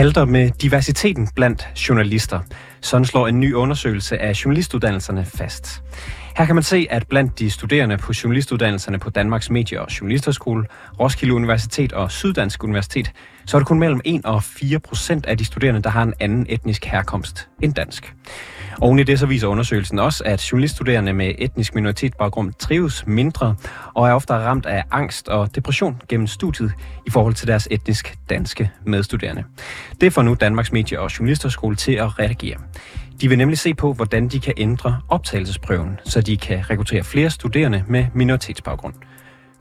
[0.00, 2.40] Halter med diversiteten blandt journalister.
[2.80, 5.82] Sådan slår en ny undersøgelse af journalistuddannelserne fast.
[6.36, 10.66] Her kan man se, at blandt de studerende på journalistuddannelserne på Danmarks Medie- og Journalisterskole,
[11.00, 13.12] Roskilde Universitet og Syddansk Universitet,
[13.50, 16.14] så er det kun mellem 1 og 4 procent af de studerende, der har en
[16.20, 18.14] anden etnisk herkomst end dansk.
[18.80, 23.54] Oven i det så viser undersøgelsen også, at journaliststuderende med etnisk minoritetsbaggrund trives mindre
[23.94, 26.72] og er ofte ramt af angst og depression gennem studiet
[27.06, 29.44] i forhold til deres etnisk danske medstuderende.
[30.00, 32.56] Det får nu Danmarks Medie- og Journalisterskole til at reagere.
[33.20, 37.30] De vil nemlig se på, hvordan de kan ændre optagelsesprøven, så de kan rekruttere flere
[37.30, 38.94] studerende med minoritetsbaggrund.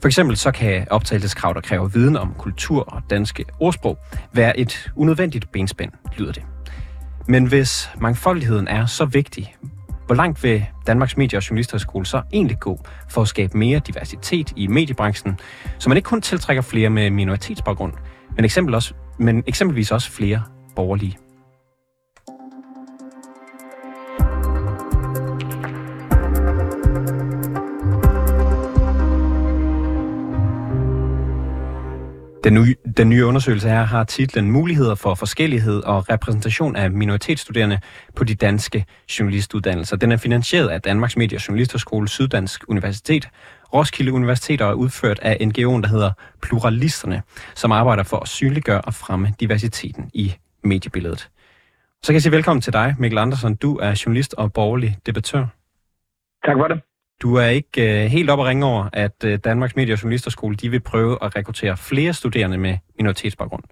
[0.02, 3.98] For eksempel så kan optagelseskrav, der kræver viden om kultur og danske ordsprog,
[4.34, 6.44] være et unødvendigt benspænd, lyder det.
[7.28, 9.56] Men hvis mangfoldigheden er så vigtig,
[10.06, 14.54] hvor langt vil Danmarks Medie- og Journalisterskole så egentlig gå for at skabe mere diversitet
[14.56, 15.40] i mediebranchen,
[15.80, 17.94] så man ikke kun tiltrækker flere med minoritetsbaggrund,
[18.36, 20.44] men, eksempel også, men eksempelvis også flere
[20.76, 21.18] borgerlige
[32.44, 37.80] Den nye, den nye undersøgelse her har titlen Muligheder for forskellighed og repræsentation af minoritetsstuderende
[38.16, 38.86] på de danske
[39.20, 39.98] journalistuddannelser.
[39.98, 43.30] Den er finansieret af Danmarks Medie- og Journalisterskole, Syddansk Universitet,
[43.74, 47.22] Roskilde Universitet og er udført af NGO'en, der hedder Pluralisterne,
[47.56, 51.30] som arbejder for at synliggøre og fremme diversiteten i mediebilledet.
[52.04, 53.56] Så kan jeg sige velkommen til dig, Mikkel Andersen.
[53.56, 55.46] Du er journalist og borgerlig debattør.
[56.46, 56.82] Tak for det.
[57.22, 60.56] Du er ikke øh, helt op at ringe over, at øh, Danmarks Medie- og Journalisterskole
[60.56, 63.64] de vil prøve at rekruttere flere studerende med minoritetsbaggrund.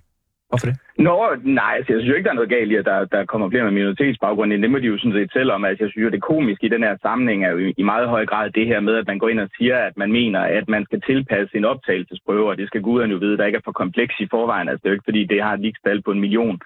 [0.50, 0.78] Hvorfor det?
[1.08, 3.26] Nå, nej, altså, jeg synes jo ikke, der er noget galt i, at der, der
[3.26, 4.52] kommer flere med minoritetsbaggrund.
[4.52, 5.66] Det må de jo sådan set selv om.
[5.66, 8.26] Altså, jeg synes jo, det komiske i den her sammenhæng er jo i meget høj
[8.26, 10.84] grad det her med, at man går ind og siger, at man mener, at man
[10.86, 14.16] skal tilpasse sin optagelsesprøve, og det skal guderne jo vide, der ikke er for kompleks
[14.20, 14.70] i forvejen.
[14.70, 16.60] Altså, det er jo ikke, fordi det har et ligestal på en million.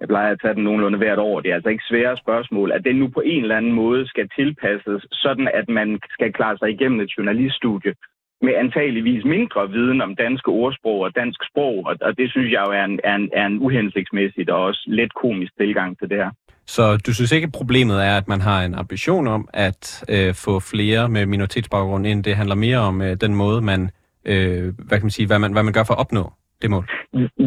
[0.00, 1.40] Jeg plejer at tage den nogenlunde hvert år.
[1.40, 4.28] Det er altså ikke svære spørgsmål, at den nu på en eller anden måde skal
[4.38, 7.94] tilpasses, sådan at man skal klare sig igennem et journaliststudie
[8.42, 12.72] med antageligvis mindre viden om danske ordsprog og dansk sprog, og det synes jeg jo
[12.72, 16.30] er en, er en, er en uhensigtsmæssigt og også let komisk tilgang til det her.
[16.66, 20.34] Så du synes ikke, at problemet er, at man har en ambition om at øh,
[20.34, 22.24] få flere med minoritetsbaggrund ind?
[22.24, 23.90] Det handler mere om øh, den måde, man,
[24.24, 26.32] øh, hvad kan man sige, hvad man, hvad man gør for at opnå
[26.62, 26.84] det mål?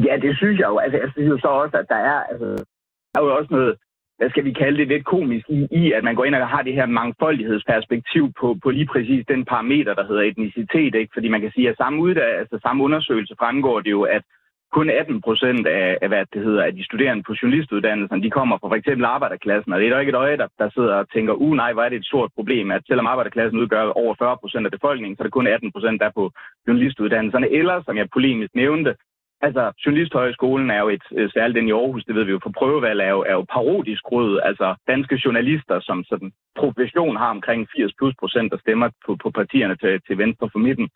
[0.07, 0.77] Ja, det synes jeg jo.
[0.77, 2.47] Altså, jeg synes jo så også, at der er, altså,
[3.11, 3.75] der er jo også noget,
[4.17, 6.61] hvad skal vi kalde det, lidt komisk i, i, at man går ind og har
[6.61, 10.95] det her mangfoldighedsperspektiv på, på lige præcis den parameter, der hedder etnicitet.
[10.95, 11.11] Ikke?
[11.13, 14.23] Fordi man kan sige, at samme, ud, altså, samme undersøgelse fremgår det jo, at
[14.77, 18.57] kun 18 procent af, af, hvad det hedder, af de studerende på journalistuddannelsen, de kommer
[18.57, 21.09] fra for eksempel arbejderklassen, og det er der ikke et øje, der, der sidder og
[21.09, 24.37] tænker, uh nej, hvor er det et stort problem, at selvom arbejderklassen udgør over 40
[24.37, 26.31] procent af befolkningen, så er det kun 18 procent, der er på
[26.67, 27.49] journalistuddannelserne.
[27.49, 28.95] Eller, som jeg polemisk nævnte,
[29.47, 32.53] Altså, Journalisthøjskolen er jo et, øh, særligt den i Aarhus, det ved vi jo, for
[32.57, 34.39] prøvevalg er jo, er jo parodisk rød.
[34.43, 39.31] Altså, danske journalister, som sådan profession har omkring 80 plus procent, der stemmer på, på
[39.31, 40.89] partierne til, til venstre for midten.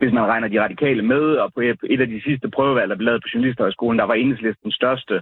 [0.00, 1.60] Hvis man regner de radikale med, og på
[1.94, 5.14] et, af de sidste prøvevalg, der blev lavet på Journalisthøjskolen, der var enhedslisten største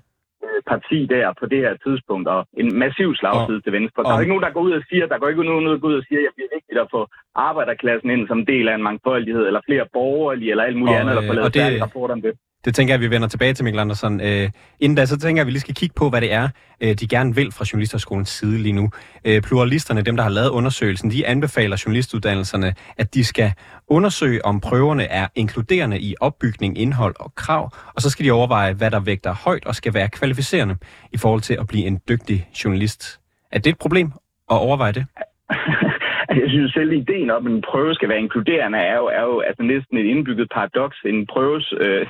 [0.45, 4.03] øh, parti der på det her tidspunkt, og en massiv slagside til venstre.
[4.03, 5.89] Der er ikke nogen, der går ud og siger, der går ikke nogen, der går
[5.89, 7.03] ud og siger, at det er vigtigt at få
[7.35, 11.13] arbejderklassen ind som del af en mangfoldighed, eller flere borgerlige, eller alt muligt og, andet,
[11.13, 11.83] eller få lavet det...
[11.83, 12.33] rapport om det.
[12.65, 14.21] Det tænker jeg, at vi vender tilbage til, Mikkel Andersen.
[14.21, 16.49] Øh, inden da, så tænker jeg, at vi lige skal kigge på, hvad det er,
[16.81, 18.91] øh, de gerne vil fra Journalisterskolens side lige nu.
[19.25, 23.53] Øh, pluralisterne, dem der har lavet undersøgelsen, de anbefaler journalistuddannelserne, at de skal
[23.89, 28.73] undersøge, om prøverne er inkluderende i opbygning, indhold og krav, og så skal de overveje,
[28.73, 30.77] hvad der vægter højt og skal være kvalificerende
[31.13, 33.21] i forhold til at blive en dygtig journalist.
[33.53, 34.13] Er det et problem
[34.51, 35.07] at overveje det?
[36.39, 39.23] Altså, jeg synes selv, ideen om, at en prøve skal være inkluderende, er jo, er
[39.23, 40.99] jo altså næsten et indbygget paradoks.
[41.05, 42.07] En prøves øh,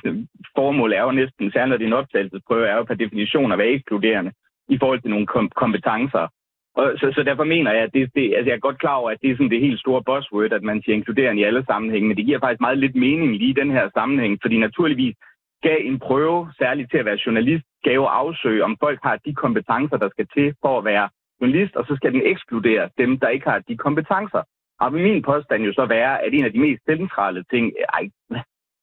[0.55, 3.57] formål er jo næsten, særligt når det er en optagelsesprøve, er jo per definition at
[3.57, 4.31] være inkluderende
[4.69, 6.27] i forhold til nogle kom- kompetencer.
[6.75, 9.09] Og så, så derfor mener jeg, at det, det, altså jeg er godt klar over,
[9.11, 12.07] at det er sådan det helt store buzzword, at man siger inkluderende i alle sammenhænge,
[12.07, 15.15] men det giver faktisk meget lidt mening lige i den her sammenhæng, fordi naturligvis
[15.61, 19.33] skal en prøve, særligt til at være journalist, skal jo afsøge, om folk har de
[19.33, 21.09] kompetencer, der skal til for at være
[21.39, 24.43] journalist, og så skal den ekskludere dem, der ikke har de kompetencer.
[24.83, 28.03] Og min påstand jo så være, at en af de mest centrale ting, ej,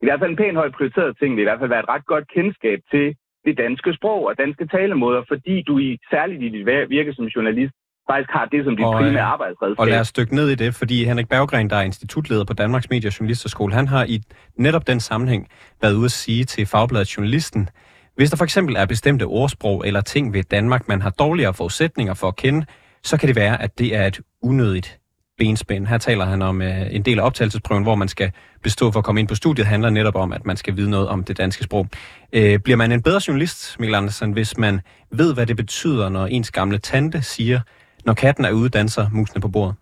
[0.02, 2.06] i hvert fald en pæn højt prioriteret ting, vil i hvert fald være et ret
[2.06, 3.06] godt kendskab til
[3.44, 7.74] det danske sprog og danske talemåder, fordi du i særligt i dit virke som journalist
[8.10, 9.80] faktisk har det som dit og, primære arbejdsredskab.
[9.82, 12.90] Og lad os dykke ned i det, fordi Henrik Berggren, der er institutleder på Danmarks
[12.90, 14.20] Medie- og Journalisterskole, han har i
[14.56, 15.48] netop den sammenhæng
[15.82, 17.68] været ude at sige til Fagbladet Journalisten,
[18.16, 22.14] hvis der for eksempel er bestemte ordsprog eller ting ved Danmark, man har dårligere forudsætninger
[22.14, 22.66] for at kende,
[23.04, 24.98] så kan det være, at det er et unødigt
[25.38, 25.86] benspænd.
[25.86, 28.32] Her taler han om øh, en del af optagelsesprøven, hvor man skal
[28.62, 31.08] bestå for at komme ind på studiet, handler netop om, at man skal vide noget
[31.08, 31.88] om det danske sprog.
[32.32, 34.80] Øh, bliver man en bedre journalist, Mikkel Andersen, hvis man
[35.12, 37.60] ved, hvad det betyder, når ens gamle tante siger,
[38.04, 39.74] når katten er ude, danser musene på bordet?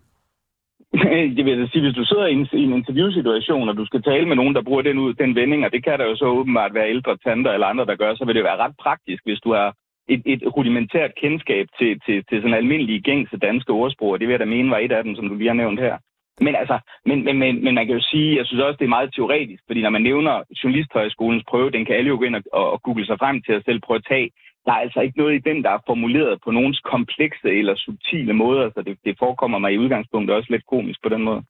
[1.35, 4.55] Det vil sige, hvis du sidder i en, interviewsituation, og du skal tale med nogen,
[4.55, 7.17] der bruger den, ud, den vending, og det kan der jo så åbenbart være ældre
[7.17, 9.73] tanter eller andre, der gør, så vil det være ret praktisk, hvis du har
[10.09, 14.39] et, et rudimentært kendskab til, til, til sådan almindelige gængse danske ordsprog, det vil jeg
[14.39, 15.97] da mene var et af dem, som du lige har nævnt her.
[16.41, 18.97] Men, altså, men, men, men, men man kan jo sige, jeg synes også, det er
[18.97, 22.43] meget teoretisk, fordi når man nævner Journalisthøjskolens prøve, den kan alle jo gå ind og,
[22.53, 24.29] og google sig frem til at selv prøve at tage.
[24.65, 28.33] Der er altså ikke noget i den, der er formuleret på nogens komplekse eller subtile
[28.33, 31.41] måder, så det, det forekommer mig i udgangspunktet også lidt komisk på den måde.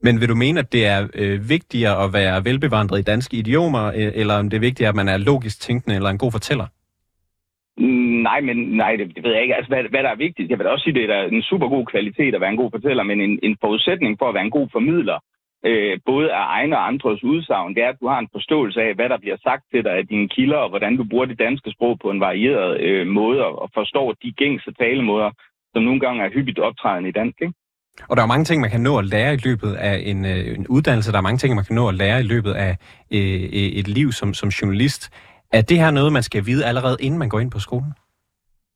[0.00, 3.84] Men vil du mene, at det er øh, vigtigere at være velbevandret i danske idiomer,
[3.86, 6.66] øh, eller om det er vigtigere, at man er logisk tænkende eller en god fortæller?
[8.28, 9.54] Nej, men nej, det, det ved jeg ikke.
[9.54, 11.86] Altså, hvad, hvad der er vigtigt, jeg vil også sige, det er en super god
[11.86, 14.68] kvalitet at være en god fortæller, men en, en forudsætning for at være en god
[14.72, 15.18] formidler,
[15.68, 18.94] øh, både af egne og andres udsagn, det er, at du har en forståelse af,
[18.94, 21.70] hvad der bliver sagt til dig af dine kilder, og hvordan du bruger det danske
[21.70, 25.30] sprog på en varieret øh, måde, og forstår de gængse talemåder,
[25.72, 27.38] som nogle gange er hyppigt optrædende i dansk.
[27.40, 27.54] Ikke?
[28.08, 30.58] Og der er mange ting, man kan nå at lære i løbet af en, øh,
[30.58, 31.12] en uddannelse.
[31.12, 32.76] Der er mange ting, man kan nå at lære i løbet af
[33.10, 35.10] øh, øh et liv som, som journalist.
[35.52, 37.92] Er det her noget, man skal vide allerede, inden man går ind på skolen?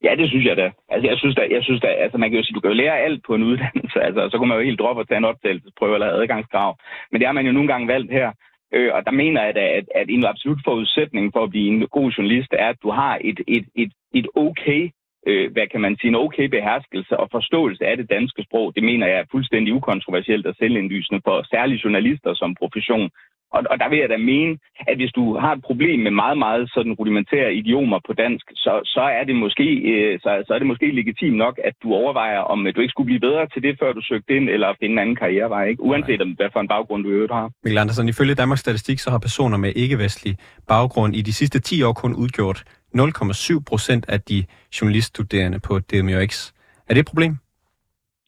[0.03, 0.71] Ja, det synes jeg da.
[0.89, 2.81] Altså, jeg synes da, jeg synes da, altså, man kan jo sige, du kan jo
[2.83, 5.31] lære alt på en uddannelse, altså, så kunne man jo helt droppe at tage en
[5.31, 6.77] optagelsesprøve eller adgangskrav.
[7.11, 8.31] Men det har man jo nogle gange valgt her.
[8.73, 11.87] Øh, og der mener jeg da, at, at en absolut forudsætning for at blive en
[11.87, 14.89] god journalist er, at du har et, et, et, et okay,
[15.27, 18.75] øh, hvad kan man sige, en okay beherskelse og forståelse af det danske sprog.
[18.75, 23.09] Det mener jeg er fuldstændig ukontroversielt og selvindlysende for særlige journalister som profession.
[23.55, 24.57] Og, og der vil jeg da mene,
[24.89, 28.73] at hvis du har et problem med meget, meget sådan rudimentære idiomer på dansk, så,
[28.85, 32.39] så, er det måske, øh, så, så er det måske legitimt nok, at du overvejer,
[32.53, 34.93] om øh, du ikke skulle blive bedre til det, før du søgte ind, eller finde
[34.93, 35.83] en anden karrierevej, ikke?
[35.83, 37.51] uanset om hvad for en baggrund du øvrigt har.
[37.63, 40.37] Mikkel Andersen, ifølge Danmarks Statistik, så har personer med ikke-vestlig
[40.67, 42.63] baggrund i de sidste 10 år kun udgjort
[42.97, 44.43] 0,7 procent af de
[44.81, 46.51] journaliststuderende på DMX.
[46.89, 47.37] Er det et problem?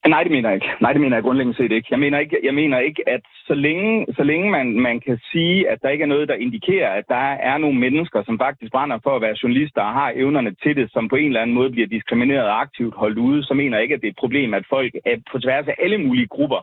[0.07, 0.71] Nej, det mener jeg ikke.
[0.81, 1.87] Nej, det mener jeg grundlæggende set ikke.
[1.91, 5.69] Jeg mener ikke, jeg mener ikke at så længe, så længe man, man kan sige,
[5.69, 8.99] at der ikke er noget, der indikerer, at der er nogle mennesker, som faktisk brænder
[9.03, 11.71] for at være journalister og har evnerne til det, som på en eller anden måde
[11.71, 14.53] bliver diskrimineret og aktivt holdt ude, så mener jeg ikke, at det er et problem,
[14.53, 16.61] at folk er på tværs af alle mulige grupper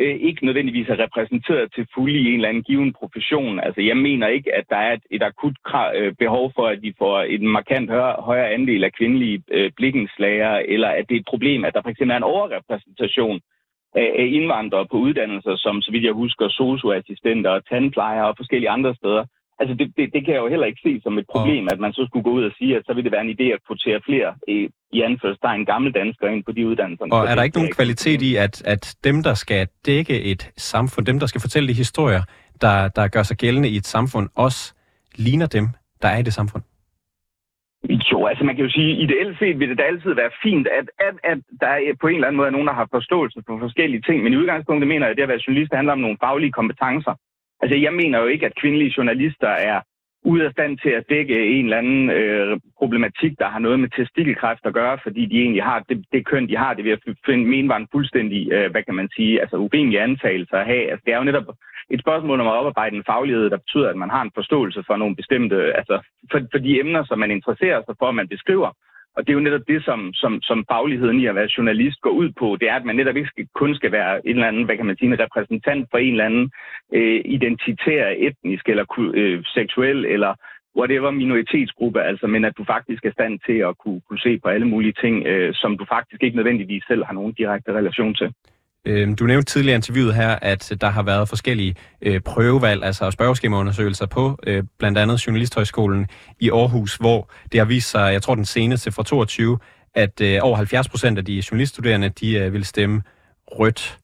[0.00, 3.60] øh, ikke nødvendigvis er repræsenteret til fulde i en eller anden given profession.
[3.60, 6.82] Altså, jeg mener ikke, at der er et, et akut krav, øh, behov for, at
[6.82, 11.20] vi får en markant højere, højere andel af kvindelige øh, blikkenslager, eller at det er
[11.20, 13.40] et problem, at der fx er en overrepræsentation
[13.94, 18.70] af, af indvandrere på uddannelser, som, så vidt jeg husker, socioassistenter og tandplejere og forskellige
[18.70, 19.24] andre steder.
[19.58, 21.92] Altså, det, det, det kan jeg jo heller ikke se som et problem, at man
[21.92, 24.00] så skulle gå ud og sige, at så vil det være en idé at kvotere
[24.08, 27.06] flere i, i anførselstegn gamle danskere ind på de uddannelser.
[27.10, 31.06] Og er der ikke nogen kvalitet i, at, at dem, der skal dække et samfund,
[31.06, 32.22] dem, der skal fortælle de historier,
[32.60, 34.74] der, der gør sig gældende i et samfund, også
[35.16, 35.66] ligner dem,
[36.02, 36.62] der er i det samfund?
[38.12, 40.86] Jo, altså man kan jo sige, ideelt set vil det da altid være fint, at,
[41.06, 44.02] at, at der er på en eller anden måde nogen, der har forståelse for forskellige
[44.06, 44.22] ting.
[44.22, 47.14] Men i udgangspunktet mener jeg, at det at være journalist handler om nogle faglige kompetencer.
[47.62, 49.80] Altså, jeg mener jo ikke, at kvindelige journalister er
[50.24, 53.88] ude af stand til at dække en eller anden øh, problematik, der har noget med
[53.88, 57.14] testikelkræft at gøre, fordi de egentlig har det, det køn, de har, det vil jeg
[57.26, 60.90] finde, mene var en fuldstændig, øh, hvad kan man sige, altså urimelig antagelse at have.
[60.90, 61.48] Altså, det er jo netop
[61.90, 64.96] et spørgsmål om at oparbejde en faglighed, der betyder, at man har en forståelse for
[64.96, 65.96] nogle bestemte, altså
[66.30, 68.70] for, for de emner, som man interesserer sig for, man beskriver.
[69.16, 72.10] Og det er jo netop det, som, som, som fagligheden i at være journalist går
[72.10, 72.56] ud på.
[72.60, 74.86] Det er, at man netop ikke skal, kun skal være en eller anden, hvad kan
[74.86, 76.50] man sige, en repræsentant for en eller anden
[76.92, 80.34] øh, identitær, etnisk eller øh, seksuel eller
[80.78, 84.48] whatever minoritetsgruppe, altså, men at du faktisk er stand til at kunne, kunne se på
[84.48, 88.32] alle mulige ting, øh, som du faktisk ikke nødvendigvis selv har nogen direkte relation til.
[88.84, 93.10] Øh, du nævnte tidligere i interviewet her, at der har været forskellige øh, prøvevalg, altså
[93.10, 96.06] spørgeskemaundersøgelser på øh, blandt andet Journalisthøjskolen
[96.40, 99.58] i Aarhus, hvor det har vist sig, jeg tror den seneste fra 22,
[99.94, 103.02] at øh, over 70 procent af de journaliststuderende, de øh, ville stemme
[103.46, 103.98] rødt.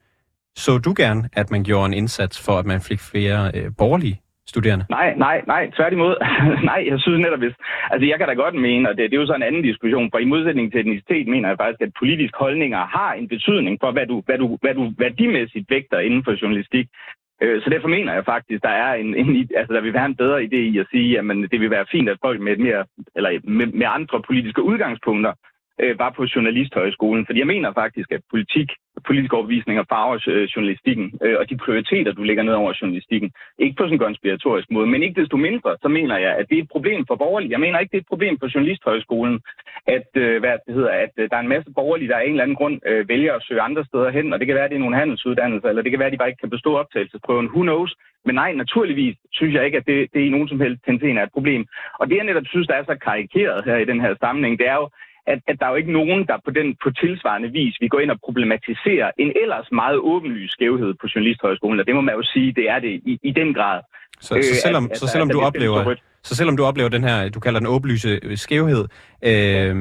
[0.56, 4.20] Så du gerne, at man gjorde en indsats for, at man fik flere øh, borgerlige
[4.52, 4.84] studerende?
[4.98, 6.14] Nej, nej, nej, tværtimod.
[6.70, 7.56] nej, jeg synes netop, hvis...
[7.92, 10.10] Altså, jeg kan da godt mene, og det, det er jo så en anden diskussion,
[10.10, 13.90] for i modsætning til etnicitet mener jeg faktisk, at politiske holdninger har en betydning for,
[13.96, 16.86] hvad du, hvad du, hvad du værdimæssigt vægter inden for journalistik.
[17.42, 20.20] Øh, så derfor mener jeg faktisk, der er en, en, altså der vil være en
[20.22, 22.84] bedre idé i at sige, at det vil være fint, at folk med, et mere,
[23.16, 25.32] eller med, med andre politiske udgangspunkter
[25.82, 27.26] øh, var på Journalisthøjskolen.
[27.26, 28.68] Fordi jeg mener faktisk, at politik,
[29.06, 33.30] politisk overbevisning og farver øh, journalistikken, øh, og de prioriteter, du lægger ned over journalistikken,
[33.58, 36.58] ikke på sådan en konspiratorisk måde, men ikke desto mindre, så mener jeg, at det
[36.58, 37.50] er et problem for borgerlige.
[37.50, 39.40] Jeg mener ikke, det er et problem for Journalisthøjskolen,
[39.86, 42.30] at, øh, hvad det hedder, at øh, der er en masse borgerlige, der af en
[42.30, 44.70] eller anden grund øh, vælger at søge andre steder hen, og det kan være, at
[44.70, 47.46] det er nogle handelsuddannelser, eller det kan være, at de bare ikke kan bestå optagelsesprøven.
[47.54, 47.94] Who knows?
[48.24, 51.26] Men nej, naturligvis synes jeg ikke, at det, det i nogen som helst henseende er
[51.26, 51.66] et problem.
[52.00, 54.68] Og det, jeg netop synes, der er så karikeret her i den her sammenhæng, det
[54.68, 54.88] er jo,
[55.32, 58.00] at, at der er jo ikke nogen, der på den på tilsvarende vis vi går
[58.00, 62.22] ind og problematiserer en ellers meget åbenlys skævhed på Journalisthøjskolen, og det må man jo
[62.22, 63.80] sige, det er det i, i den grad.
[64.20, 67.04] Så, så øh, selvom, at, så selvom at, du oplever, så selvom du oplever den
[67.04, 68.84] her, du kalder den åbenlyse skævhed,
[69.22, 69.74] øh,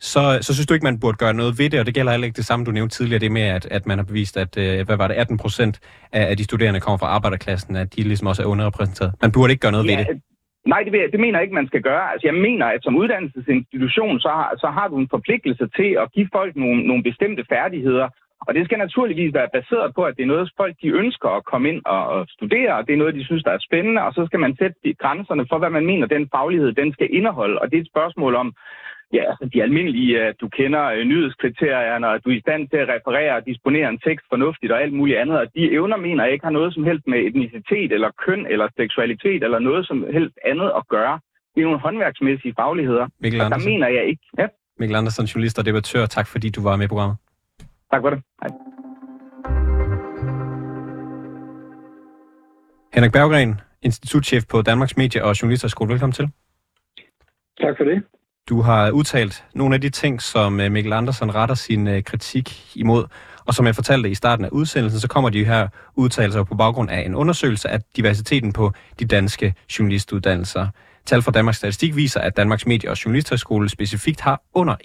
[0.00, 2.26] så, så synes du ikke, man burde gøre noget ved det, og det gælder heller
[2.26, 4.86] ikke det samme, du nævnte tidligere, det med, at, at man har bevist, at øh,
[4.86, 5.80] hvad var det, 18 procent
[6.12, 9.12] af, af de studerende kommer fra arbejderklassen, at de ligesom også er underrepræsenteret.
[9.22, 10.22] Man burde ikke gøre noget ja, ved det.
[10.66, 12.12] Nej, det, det mener jeg ikke, man skal gøre.
[12.12, 16.12] Altså, jeg mener, at som uddannelsesinstitution, så har, så har du en forpligtelse til at
[16.12, 18.08] give folk nogle, nogle bestemte færdigheder,
[18.46, 21.44] og det skal naturligvis være baseret på, at det er noget, folk de ønsker at
[21.44, 24.12] komme ind og, og studere, og det er noget, de synes, der er spændende, og
[24.12, 27.58] så skal man sætte de grænserne for, hvad man mener, den faglighed den skal indeholde.
[27.58, 28.54] Og det er et spørgsmål om,
[29.12, 32.76] ja, altså de almindelige, at du kender øh, nyhedskriterierne, og du er i stand til
[32.76, 35.38] at referere og disponere en tekst fornuftigt og alt muligt andet.
[35.38, 38.68] Og de evner, mener jeg, ikke har noget som helst med etnicitet eller køn eller
[38.76, 41.20] seksualitet eller noget som helst andet at gøre.
[41.54, 43.06] Det er nogle håndværksmæssige fagligheder.
[43.20, 44.22] Mikkel og der mener jeg ikke.
[44.38, 44.46] Ja.
[44.78, 46.06] Mikkel Andersen, journalist og debattør.
[46.06, 47.16] Tak fordi du var med i programmet.
[47.92, 48.22] Tak for det.
[48.42, 48.50] Hej.
[52.94, 55.90] Henrik Berggren, institutchef på Danmarks Medie- og Journalisterskole.
[55.90, 56.30] Velkommen til.
[57.60, 58.02] Tak for det.
[58.48, 62.72] Du har udtalt nogle af de ting, som øh, Mikkel Andersen retter sin øh, kritik
[62.74, 63.04] imod.
[63.44, 66.90] Og som jeg fortalte i starten af udsendelsen, så kommer de her udtalelser på baggrund
[66.90, 70.68] af en undersøgelse af diversiteten på de danske journalistuddannelser.
[71.06, 74.76] Tal fra Danmarks Statistik viser, at Danmarks Medie- og Journalisthøjskole specifikt har under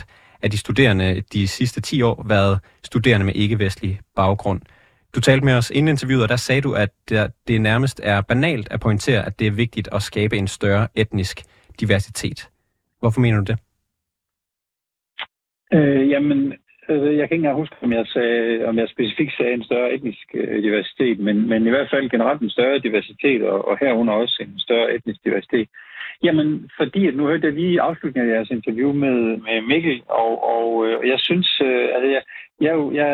[0.00, 4.60] 1% af de studerende de sidste 10 år været studerende med ikke-vestlig baggrund.
[5.14, 6.90] Du talte med os inden interviewet, og der sagde du, at
[7.48, 11.42] det nærmest er banalt at pointere, at det er vigtigt at skabe en større etnisk
[11.80, 12.48] diversitet.
[13.00, 13.58] Hvorfor mener du det?
[15.72, 16.54] Øh, jamen,
[16.88, 19.92] altså, jeg kan ikke engang huske, om jeg, sagde, om jeg specifikt sagde en større
[19.94, 24.14] etnisk øh, diversitet, men, men i hvert fald generelt en større diversitet, og, og herunder
[24.14, 25.68] også en større etnisk diversitet.
[26.22, 30.32] Jamen, fordi at nu hørte jeg lige afslutningen af jeres interview med, med Mikkel, og,
[30.54, 32.22] og øh, jeg synes, øh, altså jeg,
[32.60, 33.08] jeg, jeg,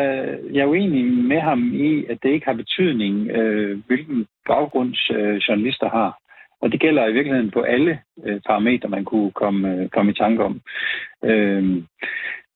[0.53, 5.35] jeg er uenig med ham i, at det ikke har betydning, øh, hvilken baggrund øh,
[5.35, 6.24] journalister har.
[6.65, 10.15] Og det gælder i virkeligheden på alle øh, parametre, man kunne komme, øh, komme i
[10.15, 10.61] tanke om.
[11.23, 11.83] Øh,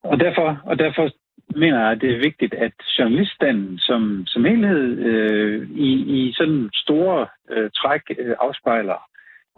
[0.04, 1.10] og, derfor, og derfor
[1.56, 6.70] mener jeg, at det er vigtigt, at journaliststanden som, som helhed øh, i, i sådan
[6.74, 9.00] store øh, træk øh, afspejler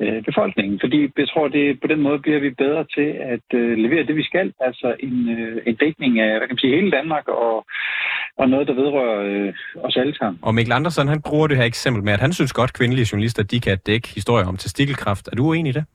[0.01, 0.79] øh, befolkningen.
[0.79, 4.15] Fordi jeg tror, det på den måde bliver vi bedre til at øh, levere det,
[4.15, 4.53] vi skal.
[4.59, 7.65] Altså en, øh, en dækning af hvad kan man sige, hele Danmark og,
[8.37, 10.39] og noget, der vedrører øh, os alle sammen.
[10.41, 13.43] Og Mikkel Andersen, han bruger det her eksempel med, at han synes godt, kvindelige journalister,
[13.43, 15.27] de kan dække historier om testikkelkraft.
[15.31, 15.85] Er du uenig i det?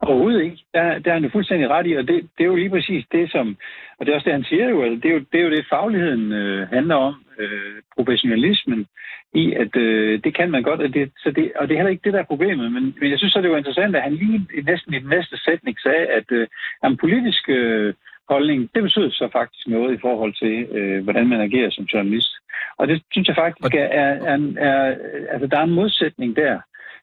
[0.00, 0.58] Overhovedet ikke.
[0.74, 3.04] Der, der er han jo fuldstændig ret i, og det, det er jo lige præcis
[3.12, 3.56] det, som,
[3.98, 5.50] og det er også det, han siger jo, altså, det, er jo det er jo
[5.50, 8.86] det, fagligheden øh, handler om, øh, professionalismen
[9.34, 11.90] i, at øh, det kan man godt, og det, så det, og det er heller
[11.90, 14.14] ikke det, der er problemet, men, men jeg synes så, det var interessant, at han
[14.14, 16.46] lige næsten i den næste sætning sagde, at øh,
[16.84, 17.94] en politisk øh,
[18.28, 22.32] holdning, det betyder så faktisk noget i forhold til, øh, hvordan man agerer som journalist.
[22.76, 24.38] Og det synes jeg faktisk er, er, er,
[24.68, 24.96] er
[25.32, 26.60] altså der er en modsætning der,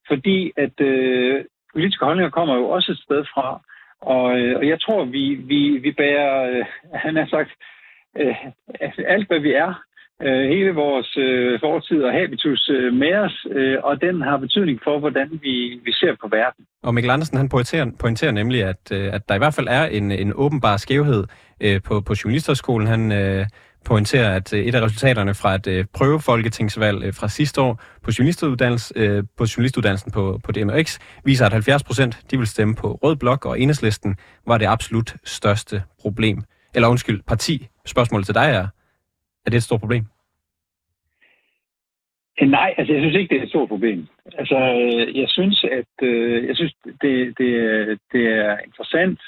[0.07, 3.61] fordi at øh, politiske holdninger kommer jo også et sted fra,
[4.01, 7.51] og, øh, og jeg tror, vi, vi, vi bærer, øh, han har sagt,
[8.19, 8.35] øh,
[9.07, 9.83] alt hvad vi er,
[10.27, 14.79] Øh, hele vores øh, fortid og habitus øh, med os, øh, og den har betydning
[14.83, 16.65] for, hvordan vi, vi ser på verden.
[16.83, 19.85] Og Mikkel Andersen han pointerer, pointerer nemlig, at, øh, at der i hvert fald er
[19.85, 21.23] en, en åbenbar skævhed
[21.61, 22.87] øh, på, på journalisterskolen.
[22.87, 23.45] Han, øh,
[23.85, 28.11] pointerer, at øh, et af resultaterne fra et øh, prøvefolketingsvalg øh, fra sidste år på,
[28.19, 32.99] journalistuddannelsen, øh, på journalistuddannelsen på, på DMX viser, at 70 procent de vil stemme på
[33.03, 34.15] Rød Blok, og Enhedslisten
[34.47, 36.43] var det absolut største problem.
[36.75, 37.67] Eller undskyld, parti.
[37.85, 38.67] Spørgsmålet til dig er,
[39.45, 40.05] er det et stort problem?
[42.37, 44.07] Eh, nej, altså jeg synes ikke, det er et stort problem.
[44.37, 47.49] Altså øh, jeg synes, at øh, jeg synes, det, det,
[48.13, 49.19] det er interessant.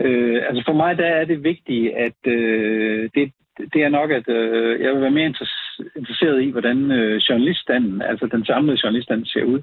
[0.00, 3.32] Øh, altså for mig der er det vigtigt, at øh, det,
[3.72, 5.32] det er nok, at øh, jeg vil være mere
[5.96, 9.60] interesseret i, hvordan øh, journaliststanden, altså den samlede journaliststand ser ud.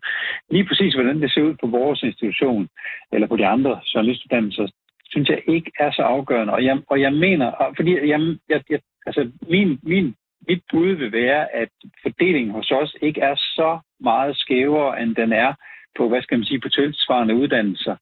[0.51, 2.68] Lige præcis, hvordan det ser ud på vores institution,
[3.12, 4.68] eller på de andre journalistuddannelser,
[5.09, 6.53] synes jeg ikke er så afgørende.
[6.53, 10.15] Og jeg, og jeg mener, fordi jeg, jeg, jeg, altså min, min,
[10.47, 11.69] mit bud vil være, at
[12.01, 15.53] fordelingen hos os ikke er så meget skævere, end den er
[15.97, 17.95] på, hvad skal man sige, på tilsvarende uddannelser.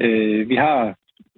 [0.00, 0.94] Øh, vi har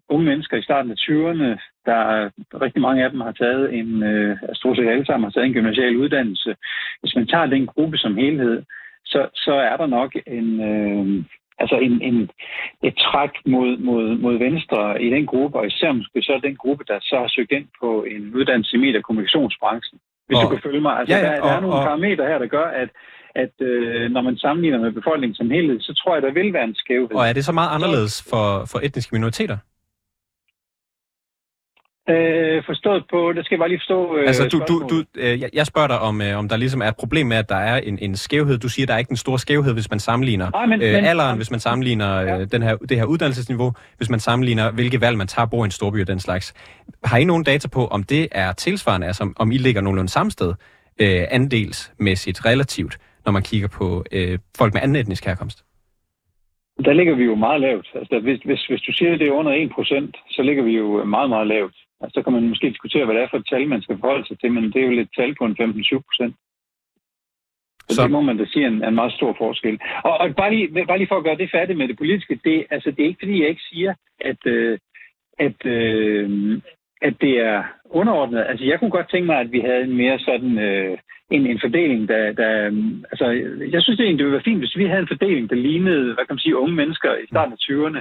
[0.08, 1.50] unge mennesker i starten af 20'erne,
[1.86, 2.30] der
[2.64, 5.46] rigtig mange af dem har taget en, øh, altså, stort set alle sammen har taget
[5.46, 6.56] en gymnasial uddannelse.
[7.00, 8.62] Hvis man tager den gruppe som helhed,
[9.04, 11.24] så, så er der nok en, øh,
[11.58, 12.30] altså en, en,
[12.82, 16.84] et træk mod, mod, mod venstre i den gruppe, og især måske så den gruppe,
[16.88, 19.98] der så har søgt ind på en uddannelse i medie- og kommunikationsbranchen.
[20.26, 20.94] Hvis og, du kan følge mig.
[20.98, 22.90] Altså, ja, ja, der, der og, er nogle og, parametre her, der gør, at,
[23.34, 26.64] at øh, når man sammenligner med befolkningen som helhed, så tror jeg, der vil være
[26.64, 27.16] en skævhed.
[27.16, 29.58] Og er det så meget anderledes for, for etniske minoriteter?
[32.08, 35.42] Øh, forstået på, det skal jeg bare lige forstå øh, Altså, du, du, du, øh,
[35.52, 37.76] jeg spørger dig, om, øh, om der ligesom er et problem med, at der er
[37.76, 38.58] en, en skævhed.
[38.58, 41.04] Du siger, der er ikke en stor skævhed, hvis man sammenligner Nej, men, øh, men,
[41.04, 42.44] alderen, hvis man sammenligner øh, ja.
[42.44, 45.70] den her, det her uddannelsesniveau, hvis man sammenligner, hvilke valg man tager, bor i en
[45.70, 46.54] storby og den slags.
[47.04, 50.30] Har I nogen data på, om det er tilsvarende, altså om I ligger nogenlunde samme
[50.30, 50.54] sted,
[51.00, 55.64] øh, andelsmæssigt relativt, når man kigger på øh, folk med anden etnisk herkomst?
[56.84, 57.88] Der ligger vi jo meget lavt.
[57.94, 61.04] Altså, hvis, hvis, hvis du siger, at det er under 1%, så ligger vi jo
[61.04, 61.74] meget, meget lavt.
[62.04, 64.26] Altså, så kan man måske diskutere, hvad det er for et tal, man skal forholde
[64.26, 66.34] sig til, men det er jo lidt tal på en 15-20 procent.
[67.88, 69.80] Så, så det må man da sige er en, en meget stor forskel.
[70.04, 72.66] Og, og bare, lige, bare lige for at gøre det færdigt med det politiske, det,
[72.70, 74.78] altså, det er ikke fordi, jeg ikke siger, at, øh,
[75.38, 76.60] at, øh,
[77.02, 78.44] at det er underordnet.
[78.48, 80.98] Altså, jeg kunne godt tænke mig, at vi havde en mere sådan øh,
[81.30, 82.50] en, en fordeling, der, der...
[83.10, 83.26] Altså,
[83.74, 86.24] jeg synes egentlig, det ville være fint, hvis vi havde en fordeling, der lignede, hvad
[86.24, 88.00] kan man sige, unge mennesker i starten af 20'erne,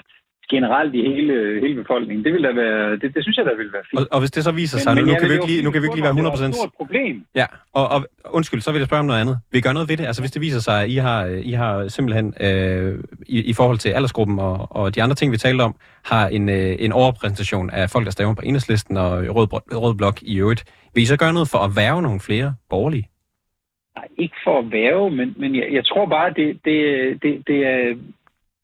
[0.50, 2.26] generelt i hele, hele befolkningen.
[2.26, 4.00] Det, vil da være, det, det synes jeg, der vil være fint.
[4.00, 5.72] Og, og hvis det så viser sig, men, nu, nu, kan vi ikke lige, nu
[5.72, 6.16] kan vi ikke lige være 100%...
[6.16, 7.26] Det er et stort problem.
[7.36, 9.38] Ja, og, og undskyld, så vil jeg spørge om noget andet.
[9.52, 10.06] Vi gør noget ved det?
[10.06, 13.78] Altså hvis det viser sig, at I har, I har simpelthen øh, i, i forhold
[13.78, 17.70] til aldersgruppen og, og de andre ting, vi talte om, har en, øh, en overrepræsentation
[17.70, 19.48] af folk, der stemmer på enhedslisten og Rød,
[19.84, 20.64] Rød Blok i øvrigt.
[20.94, 23.08] Vil I så gøre noget for at værve nogle flere borgerlige?
[23.96, 26.78] Nej, ikke for at værve, men, men jeg, jeg tror bare, det, det,
[27.24, 27.96] det, det er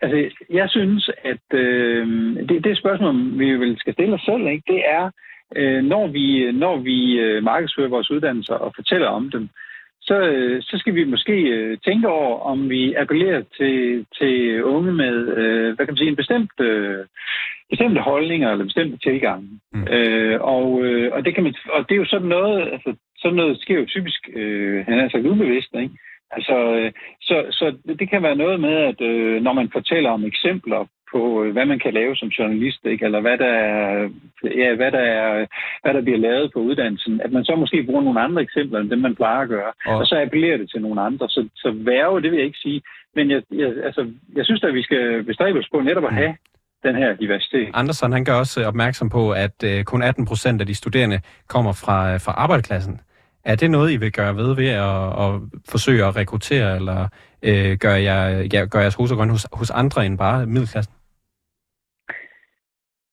[0.02, 2.08] Altså, jeg synes, at øh,
[2.50, 5.12] det, det spørgsmål, vi vel skal stille os selv, ikke, det er,
[5.56, 9.50] øh, når vi, når vi øh, markedsfører vores uddannelser og fortæller om dem,
[10.02, 14.94] så, øh, så skal vi måske øh, tænke over, om vi appellerer til, til unge
[14.94, 17.06] med øh, hvad kan man sige, en bestemt, øh,
[17.70, 19.50] bestemte holdninger eller bestemte tilgange.
[19.74, 19.88] Mm.
[19.94, 23.36] Øh, og, øh, og, det kan man, og det er jo sådan noget, altså, sådan
[23.36, 25.96] noget sker jo typisk, øh, han er sagt ubevidst, ikke?
[26.32, 27.66] Altså, øh, så, så
[28.00, 31.66] det kan være noget med, at øh, når man fortæller om eksempler på, øh, hvad
[31.66, 33.06] man kan lave som journalist, ikke?
[33.06, 34.10] eller hvad der, er,
[34.44, 35.46] ja, hvad, der er,
[35.82, 38.90] hvad der bliver lavet på uddannelsen, at man så måske bruger nogle andre eksempler, end
[38.90, 41.30] dem man plejer at gøre, og, og så appellerer det til nogle andre.
[41.30, 42.82] Så, så værve, det vil jeg ikke sige,
[43.16, 46.36] men jeg, jeg, altså, jeg synes at vi skal bestræbe os på netop at have
[46.84, 47.70] den her diversitet.
[47.74, 51.74] Andersen, han gør også opmærksom på, at øh, kun 18 procent af de studerende kommer
[51.74, 53.02] fra, fra arbejderklassen.
[53.52, 55.32] Er det noget, I vil gøre ved ved at, at
[55.72, 57.08] forsøge at rekruttere, eller
[57.44, 60.94] øh, gør, jeg, ja, gør jeres hus og grønne hos, hos andre end bare middelklassen?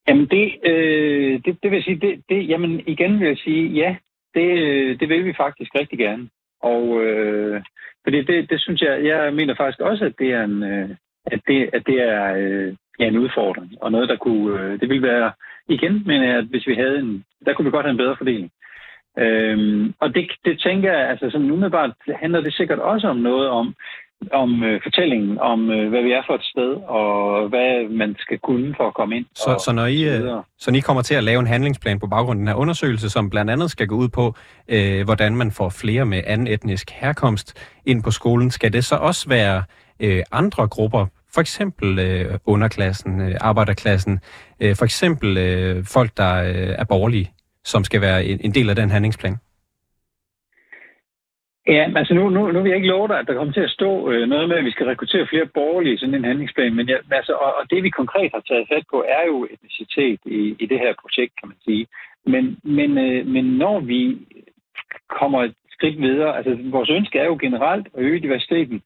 [0.08, 3.96] Jamen det, øh, det, det vil sige, det, det, jamen igen vil jeg sige, ja,
[4.34, 6.28] det, øh, det vil vi faktisk rigtig gerne.
[6.62, 7.62] Og øh,
[8.04, 10.90] fordi det, det synes jeg, jeg mener faktisk også, at det er en, øh,
[11.26, 14.88] at det, at det er øh, ja, en udfordring, og noget, der kunne, øh, det
[14.88, 15.32] ville være,
[15.68, 18.16] igen mener jeg, at hvis vi havde en, der kunne vi godt have en bedre
[18.18, 18.50] fordeling.
[19.18, 23.48] Øhm, og det, det tænker jeg, altså som umiddelbart handler det sikkert også om noget
[23.48, 23.74] om,
[24.32, 28.38] om øh, fortællingen om, øh, hvad vi er for et sted, og hvad man skal
[28.38, 29.26] kunne for at komme ind.
[29.34, 32.06] Så, og, så, når I, øh, så I kommer til at lave en handlingsplan på
[32.06, 34.34] baggrund af den her undersøgelse, som blandt andet skal gå ud på,
[34.68, 38.96] øh, hvordan man får flere med anden etnisk herkomst ind på skolen, skal det så
[38.96, 39.62] også være
[40.00, 44.20] øh, andre grupper, for eksempel øh, underklassen, øh, arbejderklassen,
[44.60, 47.30] øh, for eksempel øh, folk, der øh, er borgerlige?
[47.72, 49.36] Som skal være en, en del af den handlingsplan?
[51.68, 53.76] Ja, altså nu, nu, nu vil jeg ikke love dig, at der kommer til at
[53.78, 56.88] stå øh, noget med, at vi skal rekruttere flere borgerlige i sådan en handlingsplan, men
[56.88, 60.56] ja, altså, og, og det vi konkret har taget fat på, er jo etnicitet i,
[60.62, 61.86] i det her projekt, kan man sige.
[62.26, 64.18] Men, men, øh, men når vi
[65.20, 68.82] kommer et skridt videre, altså vores ønske er jo generelt at øge diversiteten,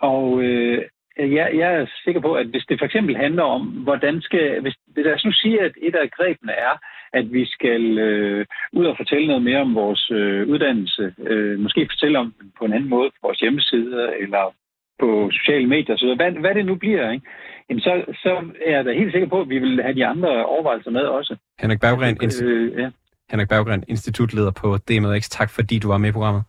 [0.00, 0.84] og øh,
[1.18, 4.74] jeg, jeg er sikker på, at hvis det for eksempel handler om, hvordan skal, hvis,
[4.86, 6.74] hvis jeg nu siger, at et af grebene er,
[7.18, 11.88] at vi skal øh, ud og fortælle noget mere om vores øh, uddannelse, øh, måske
[11.92, 14.54] fortælle om den på en anden måde på vores hjemmesider eller
[15.00, 17.26] på sociale medier, så hvad, hvad det nu bliver, ikke?
[17.68, 18.32] Jamen så, så
[18.66, 21.36] er jeg da helt sikker på, at vi vil have de andre overvejelser med også.
[21.60, 22.90] Henrik Berggren, altså, øh, ja.
[23.30, 25.28] Henrik Berggren, institutleder på DMX.
[25.28, 26.42] Tak fordi du var med i programmet.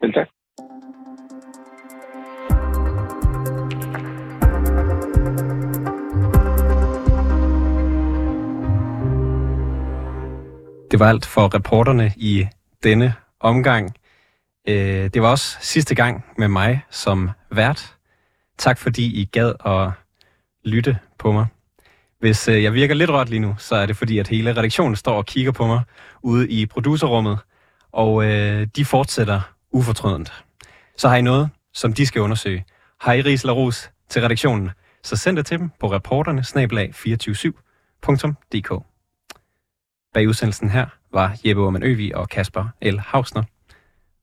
[0.00, 0.28] Selv tak.
[10.96, 12.46] Det var alt for reporterne i
[12.82, 13.94] denne omgang.
[14.68, 17.94] Øh, det var også sidste gang med mig som vært.
[18.58, 19.90] Tak fordi I gad at
[20.64, 21.46] lytte på mig.
[22.20, 24.96] Hvis øh, jeg virker lidt rødt lige nu, så er det fordi, at hele redaktionen
[24.96, 25.82] står og kigger på mig
[26.22, 27.38] ude i producerrummet,
[27.92, 30.44] og øh, de fortsætter ufortrødent.
[30.96, 32.64] Så har I noget, som de skal undersøge.
[33.00, 34.70] Har I ris ros til redaktionen,
[35.02, 38.95] så send det til dem på reporterne 247.dk.
[40.16, 42.98] Bag udsendelsen her var Jeppe Orman Øvig og Kasper L.
[42.98, 43.42] Hausner.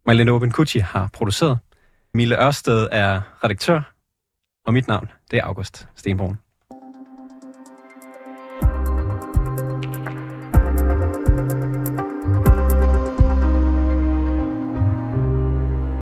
[0.05, 1.59] Marlene Obenkucci har produceret.
[2.13, 3.93] Mille Ørsted er redaktør,
[4.65, 6.37] og mit navn det er August Stenbrun.